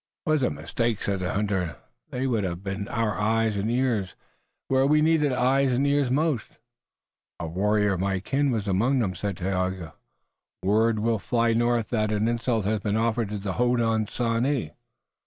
[0.25, 1.75] "'Twas a mistake," said the hunter.
[2.09, 4.15] "They would have been our eyes and ears,
[4.67, 6.57] where we needed eyes and ears most."
[7.39, 9.93] "A warrior of my kin was among them," said Tayoga.
[10.63, 14.71] "Word will fly north that an insult has been offered to the Hodenosaunee."